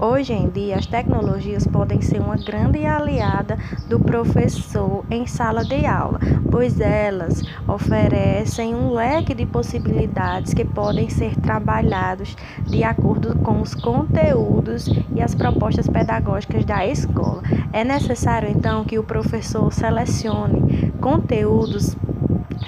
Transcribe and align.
Hoje 0.00 0.32
em 0.32 0.48
dia, 0.48 0.76
as 0.76 0.86
tecnologias 0.86 1.66
podem 1.66 2.00
ser 2.00 2.20
uma 2.20 2.36
grande 2.36 2.86
aliada 2.86 3.58
do 3.88 3.98
professor 3.98 5.04
em 5.10 5.26
sala 5.26 5.64
de 5.64 5.84
aula, 5.86 6.20
pois 6.52 6.78
elas 6.78 7.42
oferecem 7.66 8.76
um 8.76 8.92
leque 8.92 9.34
de 9.34 9.44
possibilidades 9.44 10.54
que 10.54 10.64
podem 10.64 11.08
ser 11.08 11.34
trabalhados 11.40 12.36
de 12.64 12.84
acordo 12.84 13.36
com 13.40 13.60
os 13.60 13.74
conteúdos 13.74 14.86
e 15.12 15.20
as 15.20 15.34
propostas 15.34 15.88
pedagógicas 15.88 16.64
da 16.64 16.86
escola. 16.86 17.42
É 17.72 17.82
necessário 17.82 18.48
então 18.48 18.84
que 18.84 19.00
o 19.00 19.02
professor 19.02 19.72
selecione 19.72 20.92
conteúdos 21.00 21.96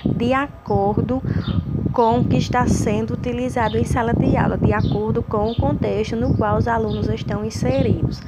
de 0.04 0.32
acordo 0.32 1.22
com 2.00 2.20
o 2.20 2.24
que 2.24 2.38
está 2.38 2.66
sendo 2.66 3.12
utilizado 3.12 3.76
em 3.76 3.84
sala 3.84 4.14
de 4.14 4.34
aula, 4.34 4.56
de 4.56 4.72
acordo 4.72 5.22
com 5.22 5.50
o 5.50 5.54
contexto 5.54 6.16
no 6.16 6.34
qual 6.34 6.56
os 6.56 6.66
alunos 6.66 7.06
estão 7.10 7.44
inseridos. 7.44 8.22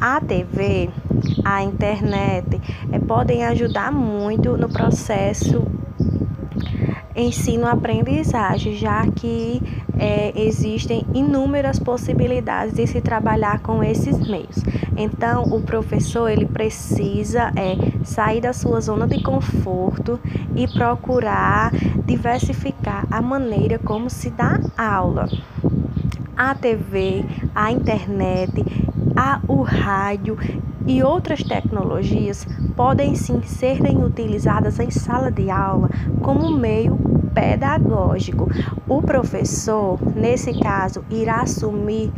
A 0.00 0.20
TV, 0.20 0.90
a 1.44 1.62
internet, 1.62 2.60
eh, 2.90 2.98
podem 2.98 3.44
ajudar 3.44 3.92
muito 3.92 4.56
no 4.56 4.68
processo 4.68 5.64
ensino-aprendizagem, 7.14 8.74
já 8.74 9.06
que 9.06 9.60
é, 9.98 10.32
existem 10.34 11.04
inúmeras 11.14 11.78
possibilidades 11.78 12.74
de 12.74 12.86
se 12.86 13.00
trabalhar 13.00 13.60
com 13.60 13.82
esses 13.82 14.18
meios. 14.18 14.62
Então, 14.96 15.44
o 15.44 15.60
professor 15.60 16.30
ele 16.30 16.46
precisa 16.46 17.52
é, 17.56 18.04
sair 18.04 18.40
da 18.40 18.52
sua 18.52 18.80
zona 18.80 19.06
de 19.06 19.22
conforto 19.22 20.18
e 20.54 20.66
procurar 20.68 21.72
diversificar 22.04 23.06
a 23.10 23.22
maneira 23.22 23.78
como 23.78 24.10
se 24.10 24.30
dá 24.30 24.60
aula. 24.76 25.28
A 26.36 26.54
TV, 26.54 27.24
a 27.54 27.70
internet, 27.70 28.52
a, 29.16 29.40
o 29.46 29.62
rádio 29.62 30.36
e 30.86 31.02
outras 31.02 31.42
tecnologias 31.42 32.46
podem 32.76 33.14
sim 33.14 33.42
serem 33.42 34.04
utilizadas 34.04 34.78
em 34.78 34.90
sala 34.90 35.30
de 35.30 35.50
aula 35.50 35.90
como 36.20 36.50
meio 36.50 36.98
pedagógico. 37.34 38.48
O 38.88 39.02
professor, 39.02 39.98
nesse 40.14 40.58
caso, 40.60 41.04
irá 41.10 41.42
assumir 41.42 42.12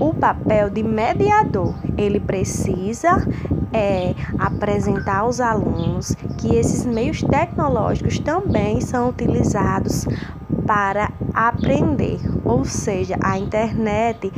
o 0.00 0.12
papel 0.12 0.70
de 0.70 0.82
mediador. 0.82 1.74
Ele 1.96 2.20
precisa 2.20 3.26
é, 3.72 4.14
apresentar 4.38 5.18
aos 5.18 5.40
alunos 5.40 6.14
que 6.38 6.54
esses 6.54 6.84
meios 6.84 7.22
tecnológicos 7.22 8.18
também 8.18 8.80
são 8.80 9.08
utilizados 9.08 10.06
para 10.66 11.10
aprender, 11.32 12.20
ou 12.44 12.64
seja, 12.64 13.16
a 13.22 13.38
internet, 13.38 14.30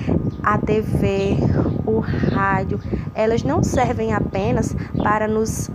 a 0.43 0.59
TV, 0.59 1.37
o 1.87 2.01
rádio, 2.01 2.81
elas 3.15 3.43
não 3.43 3.63
servem 3.63 4.13
apenas 4.13 4.75
para 5.03 5.27
nos 5.27 5.71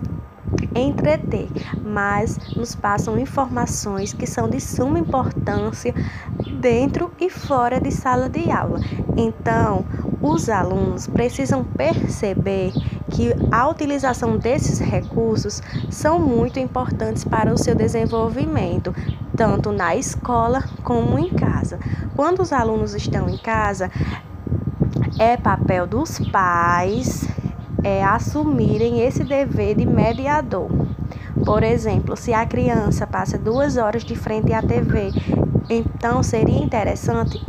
entreter, 0.76 1.48
mas 1.84 2.38
nos 2.56 2.76
passam 2.76 3.18
informações 3.18 4.14
que 4.14 4.28
são 4.28 4.50
de 4.50 4.60
suma 4.60 5.00
importância 5.00 5.94
dentro 6.60 7.12
e 7.20 7.30
fora 7.30 7.80
de 7.80 7.92
sala 7.92 8.30
de 8.30 8.52
aula. 8.52 8.80
Então, 9.16 9.86
os 10.22 10.50
alunos 10.50 11.08
precisam 11.08 11.64
perceber 11.64 12.72
que 13.12 13.32
a 13.52 13.68
utilização 13.68 14.38
desses 14.38 14.80
recursos 14.80 15.62
são 15.90 16.20
muito 16.20 16.60
importantes 16.60 17.24
para 17.24 17.54
o 17.54 17.58
seu 17.58 17.76
desenvolvimento, 17.76 18.94
tanto 19.38 19.72
na 19.72 19.96
escola 19.96 20.64
como 20.84 21.20
em 21.20 21.30
casa. 21.30 21.80
Quando 22.16 22.42
os 22.42 22.52
alunos 22.52 22.94
estão 22.96 23.30
em 23.30 23.38
casa, 23.38 23.90
é 25.18 25.38
papel 25.38 25.88
dos 25.88 26.20
pais 26.32 27.28
é, 27.84 28.04
assumirem 28.04 29.02
esse 29.02 29.24
dever 29.24 29.76
de 29.76 29.86
mediador. 29.86 30.70
Por 31.46 31.64
exemplo, 31.64 32.16
se 32.16 32.34
a 32.34 32.46
criança 32.46 33.06
passa 33.06 33.38
duas 33.38 33.78
horas 33.78 34.04
de 34.04 34.16
frente 34.16 34.52
à 34.52 34.62
TV, 34.62 35.12
então 35.70 36.24
seria 36.24 36.64
interessante 36.64 37.40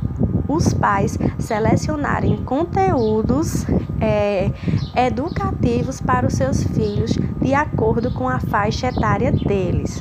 os 0.48 0.72
pais 0.74 1.18
selecionarem 1.38 2.36
conteúdos 2.44 3.64
é, 4.00 4.50
educativos 4.94 6.00
para 6.00 6.26
os 6.26 6.34
seus 6.34 6.62
filhos 6.62 7.12
de 7.40 7.54
acordo 7.54 8.12
com 8.12 8.28
a 8.28 8.38
faixa 8.38 8.88
etária 8.88 9.32
deles. 9.32 10.00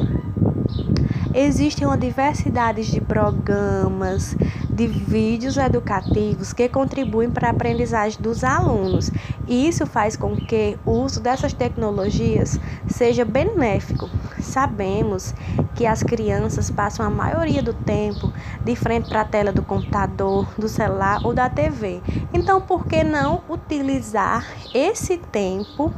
Existem 1.34 1.86
uma 1.86 1.98
diversidade 1.98 2.90
de 2.90 3.02
programas, 3.02 4.36
de 4.76 4.88
vídeos 4.88 5.56
educativos 5.56 6.52
que 6.52 6.68
contribuem 6.68 7.32
para 7.32 7.48
a 7.48 7.52
aprendizagem 7.52 8.22
dos 8.22 8.44
alunos. 8.44 9.10
E 9.48 9.68
isso 9.68 9.86
faz 9.86 10.18
com 10.18 10.36
que 10.36 10.78
o 10.86 10.92
uso 10.92 11.22
dessas 11.22 11.54
tecnologias 11.54 12.60
seja 12.88 13.24
benéfico. 13.24 14.10
Sabemos 14.40 15.34
que 15.74 15.86
as 15.86 16.04
crianças 16.04 16.70
passam 16.70 17.06
a 17.06 17.10
maioria 17.10 17.64
do 17.64 17.74
tempo 17.74 18.32
de 18.64 18.76
frente 18.76 19.08
para 19.08 19.22
a 19.22 19.26
tela 19.26 19.52
do 19.52 19.64
computador, 19.64 20.48
do 20.58 20.68
celular 20.68 21.22
ou 21.24 21.34
da 21.34 21.50
TV. 21.50 22.02
Então, 22.34 22.60
por 22.60 22.86
que 22.86 23.04
não 23.04 23.42
utilizar 23.50 24.46
esse 24.74 25.18
tempo 25.18 25.94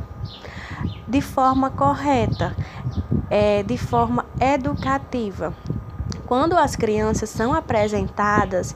de 1.07 1.19
forma 1.19 1.71
correta? 1.71 2.55
é, 3.29 3.63
de 3.63 3.77
forma 3.77 4.25
educativa. 4.39 5.53
Quando 6.27 6.57
as 6.57 6.75
crianças 6.75 7.29
são 7.29 7.53
apresentadas 7.53 8.75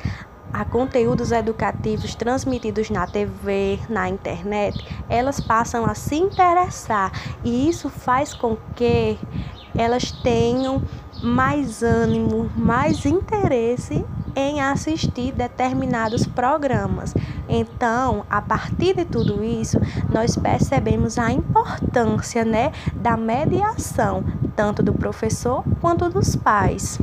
a 0.54 0.64
conteúdos 0.64 1.34
educativos 1.34 2.16
transmitidos 2.16 2.90
na 2.90 3.06
TV, 3.06 3.78
na 3.90 4.08
internet, 4.08 4.86
elas 5.10 5.42
passam 5.42 5.86
a 5.86 5.94
se 5.94 6.16
interessar 6.16 7.12
e 7.44 7.68
isso 7.68 7.90
faz 7.90 8.34
com 8.34 8.56
que 8.74 9.20
elas 9.78 10.12
tenham 10.12 10.82
mais 11.22 11.84
ânimo, 11.84 12.50
mais 12.56 13.06
interesse 13.06 14.06
em 14.34 14.62
assistir 14.62 15.34
determinados 15.34 16.26
programas. 16.26 17.14
Então, 17.50 18.26
a 18.30 18.42
partir 18.42 18.96
de 18.96 19.04
tudo 19.04 19.44
isso, 19.44 19.78
nós 20.10 20.38
percebemos 20.38 21.18
a 21.18 21.34
importância, 21.34 22.46
né, 22.46 22.72
da 22.96 23.18
mediação, 23.18 24.24
tanto 24.56 24.82
do 24.82 24.94
professor 24.94 25.66
quanto 25.82 26.10
dos 26.10 26.34
pais. 26.36 26.98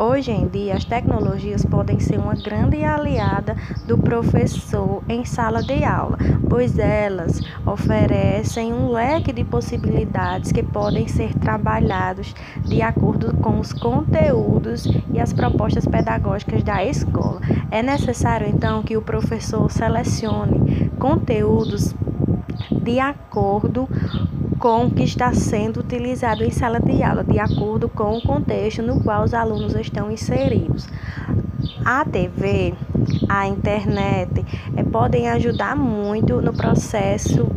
Hoje 0.00 0.30
em 0.30 0.46
dia, 0.46 0.76
as 0.76 0.84
tecnologias 0.84 1.64
podem 1.64 1.98
ser 1.98 2.20
uma 2.20 2.36
grande 2.36 2.84
aliada 2.84 3.56
do 3.84 3.98
professor 3.98 5.02
em 5.08 5.24
sala 5.24 5.60
de 5.60 5.82
aula, 5.82 6.16
pois 6.48 6.78
elas 6.78 7.40
oferecem 7.66 8.72
um 8.72 8.92
leque 8.92 9.32
de 9.32 9.42
possibilidades 9.42 10.52
que 10.52 10.62
podem 10.62 11.08
ser 11.08 11.34
trabalhados 11.34 12.32
de 12.64 12.80
acordo 12.80 13.34
com 13.38 13.58
os 13.58 13.72
conteúdos 13.72 14.86
e 15.12 15.18
as 15.18 15.32
propostas 15.32 15.84
pedagógicas 15.84 16.62
da 16.62 16.84
escola. 16.84 17.40
É 17.68 17.82
necessário 17.82 18.46
então 18.48 18.84
que 18.84 18.96
o 18.96 19.02
professor 19.02 19.68
selecione 19.68 20.92
conteúdos 21.00 21.92
de 22.70 23.00
acordo 23.00 23.88
com 24.58 24.86
o 24.86 24.90
que 24.90 25.04
está 25.04 25.32
sendo 25.32 25.80
utilizado 25.80 26.42
em 26.42 26.50
sala 26.50 26.80
de 26.80 27.02
aula, 27.02 27.22
de 27.22 27.38
acordo 27.38 27.88
com 27.88 28.18
o 28.18 28.22
contexto 28.22 28.82
no 28.82 29.00
qual 29.00 29.24
os 29.24 29.32
alunos 29.32 29.74
estão 29.74 30.10
inseridos. 30.10 30.86
A 31.84 32.04
TV, 32.04 32.74
a 33.28 33.46
internet 33.46 34.44
é, 34.76 34.82
podem 34.82 35.28
ajudar 35.28 35.76
muito 35.76 36.40
no 36.42 36.52
processo 36.52 37.48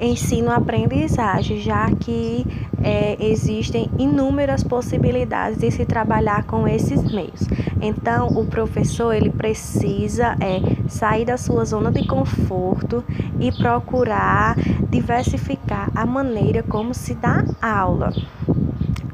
ensino-aprendizagem, 0.00 1.58
já 1.60 1.90
que 1.90 2.46
é, 2.82 3.16
existem 3.20 3.90
inúmeras 3.98 4.62
possibilidades 4.62 5.58
de 5.58 5.70
se 5.70 5.84
trabalhar 5.84 6.44
com 6.44 6.66
esses 6.68 7.02
meios. 7.12 7.48
Então, 7.80 8.28
o 8.28 8.46
professor 8.46 9.12
ele 9.12 9.30
precisa 9.30 10.36
é, 10.40 10.88
sair 10.88 11.24
da 11.24 11.36
sua 11.36 11.64
zona 11.64 11.90
de 11.90 12.06
conforto 12.06 13.04
e 13.40 13.50
procurar 13.52 14.56
diversificar 14.88 15.90
a 15.94 16.06
maneira 16.06 16.62
como 16.62 16.94
se 16.94 17.14
dá 17.14 17.44
aula. 17.60 18.12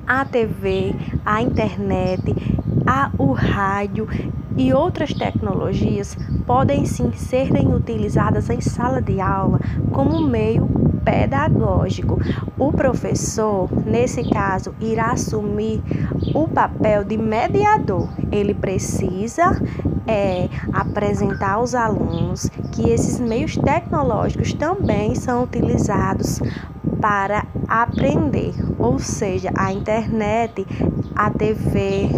A 0.07 0.25
TV, 0.25 0.95
a 1.25 1.41
internet, 1.41 2.23
a, 2.87 3.11
o 3.19 3.33
rádio 3.33 4.07
e 4.57 4.73
outras 4.73 5.13
tecnologias 5.13 6.17
podem 6.47 6.85
sim 6.85 7.13
serem 7.13 7.75
utilizadas 7.75 8.49
em 8.51 8.61
sala 8.61 9.01
de 9.01 9.21
aula 9.21 9.61
como 9.93 10.21
meio 10.27 10.69
pedagógico. 11.05 12.19
O 12.59 12.73
professor, 12.73 13.69
nesse 13.85 14.29
caso, 14.29 14.75
irá 14.81 15.13
assumir 15.13 15.83
o 16.35 16.49
papel 16.49 17.05
de 17.05 17.17
mediador. 17.17 18.09
Ele 18.33 18.55
precisa 18.55 19.61
é, 20.07 20.49
apresentar 20.73 21.55
aos 21.55 21.75
alunos 21.75 22.49
que 22.73 22.91
esses 22.91 23.21
meios 23.21 23.57
tecnológicos 23.57 24.53
também 24.55 25.15
são 25.15 25.45
utilizados 25.45 26.41
para 27.01 27.45
aprender, 27.69 28.55
ou 28.79 28.99
seja, 28.99 29.51
a 29.55 29.73
internet, 29.73 30.67
a 31.15 31.31
TV, 31.31 32.09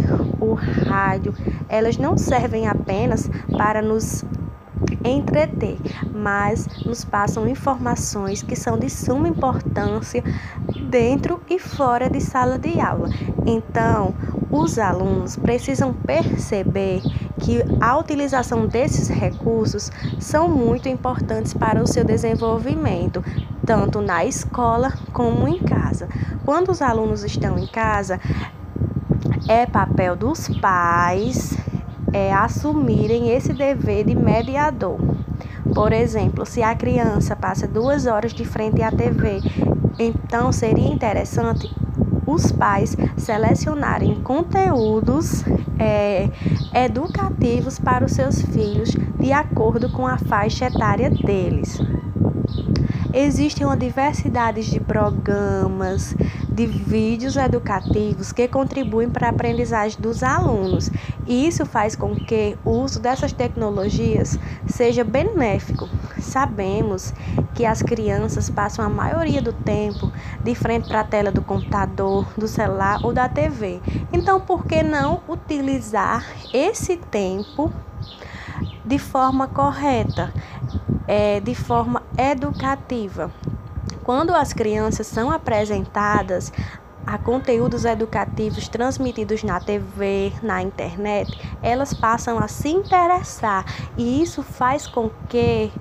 o 0.46 0.54
rádio, 0.54 1.34
elas 1.68 1.96
não 1.96 2.16
servem 2.16 2.68
apenas 2.68 3.28
para 3.56 3.82
nos 3.82 4.24
entreter, 5.04 5.78
mas 6.12 6.66
nos 6.84 7.04
passam 7.04 7.48
informações 7.48 8.42
que 8.42 8.56
são 8.56 8.78
de 8.78 8.90
suma 8.90 9.28
importância 9.28 10.22
dentro 10.90 11.40
e 11.48 11.58
fora 11.58 12.10
de 12.10 12.20
sala 12.20 12.58
de 12.58 12.80
aula. 12.80 13.08
Então, 13.46 14.14
os 14.50 14.78
alunos 14.78 15.36
precisam 15.36 15.92
perceber 15.92 17.00
que 17.40 17.62
a 17.80 17.98
utilização 17.98 18.66
desses 18.66 19.08
recursos 19.08 19.90
são 20.18 20.48
muito 20.48 20.88
importantes 20.88 21.52
para 21.52 21.82
o 21.82 21.86
seu 21.86 22.04
desenvolvimento, 22.04 23.24
tanto 23.64 24.00
na 24.00 24.24
escola 24.24 24.92
como 25.12 25.48
em 25.48 25.58
casa. 25.58 26.08
Quando 26.44 26.70
os 26.70 26.80
alunos 26.80 27.24
estão 27.24 27.58
em 27.58 27.66
casa, 27.66 28.20
é 29.48 29.66
papel 29.66 30.16
dos 30.16 30.48
pais 30.60 31.56
é, 32.12 32.32
assumirem 32.32 33.30
esse 33.30 33.52
dever 33.52 34.04
de 34.04 34.14
mediador. 34.14 34.98
Por 35.74 35.92
exemplo, 35.92 36.46
se 36.46 36.62
a 36.62 36.74
criança 36.74 37.36
passa 37.36 37.66
duas 37.66 38.06
horas 38.06 38.32
de 38.32 38.44
frente 38.44 38.82
à 38.82 38.90
TV, 38.90 39.40
então 39.98 40.52
seria 40.52 40.88
interessante 40.88 41.70
os 42.26 42.50
pais 42.50 42.96
selecionarem 43.16 44.20
conteúdos 44.22 45.44
é, 45.78 46.28
educativos 46.74 47.78
para 47.78 48.04
os 48.04 48.12
seus 48.12 48.40
filhos 48.40 48.90
de 49.18 49.32
acordo 49.32 49.90
com 49.90 50.06
a 50.06 50.18
faixa 50.18 50.66
etária 50.66 51.10
deles. 51.10 51.80
Existem 53.12 53.66
uma 53.66 53.76
diversidade 53.76 54.68
de 54.70 54.78
programas, 54.78 56.14
de 56.56 56.64
vídeos 56.66 57.36
educativos 57.36 58.32
que 58.32 58.48
contribuem 58.48 59.10
para 59.10 59.26
a 59.26 59.30
aprendizagem 59.30 60.00
dos 60.00 60.22
alunos. 60.22 60.90
E 61.26 61.46
isso 61.46 61.66
faz 61.66 61.94
com 61.94 62.16
que 62.16 62.56
o 62.64 62.70
uso 62.70 62.98
dessas 62.98 63.30
tecnologias 63.30 64.38
seja 64.66 65.04
benéfico. 65.04 65.86
Sabemos 66.18 67.12
que 67.54 67.66
as 67.66 67.82
crianças 67.82 68.48
passam 68.48 68.82
a 68.82 68.88
maioria 68.88 69.42
do 69.42 69.52
tempo 69.52 70.10
de 70.42 70.54
frente 70.54 70.88
para 70.88 71.00
a 71.00 71.04
tela 71.04 71.30
do 71.30 71.42
computador, 71.42 72.26
do 72.38 72.48
celular 72.48 73.04
ou 73.04 73.12
da 73.12 73.28
TV. 73.28 73.78
Então, 74.10 74.40
por 74.40 74.64
que 74.64 74.82
não 74.82 75.20
utilizar 75.28 76.24
esse 76.54 76.96
tempo 76.96 77.70
de 78.82 78.98
forma 78.98 79.46
correta? 79.46 80.32
é, 81.06 81.40
de 81.40 81.54
forma 81.54 82.02
educativa. 82.18 83.30
Quando 84.06 84.36
as 84.36 84.52
crianças 84.52 85.08
são 85.08 85.32
apresentadas 85.32 86.52
a 87.04 87.18
conteúdos 87.18 87.84
educativos 87.84 88.68
transmitidos 88.68 89.42
na 89.42 89.58
TV, 89.58 90.32
na 90.44 90.62
internet, 90.62 91.36
elas 91.60 91.92
passam 91.92 92.38
a 92.38 92.46
se 92.46 92.68
interessar 92.68 93.64
e 93.98 94.22
isso 94.22 94.44
faz 94.44 94.86
com 94.86 95.10
que 95.28 95.72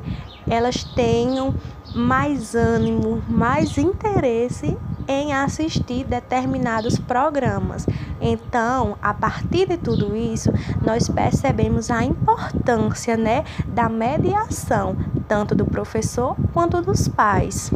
elas 0.50 0.84
tenham 0.84 1.54
mais 1.94 2.56
ânimo, 2.56 3.22
mais 3.30 3.78
interesse 3.78 4.76
em 5.08 5.32
assistir 5.32 6.04
determinados 6.04 6.98
programas. 6.98 7.86
Então, 8.20 8.98
a 9.04 9.14
partir 9.14 9.68
de 9.68 9.78
tudo 9.78 10.16
isso, 10.16 10.50
nós 10.82 11.08
percebemos 11.08 11.92
a 11.92 12.04
importância, 12.04 13.16
né, 13.16 13.44
da 13.68 13.88
mediação, 13.88 14.98
tanto 15.28 15.54
do 15.54 15.64
professor 15.64 16.36
quanto 16.52 16.82
dos 16.82 17.08
pais. 17.08 17.72